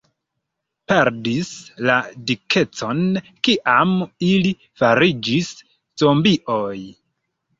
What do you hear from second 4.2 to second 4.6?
ili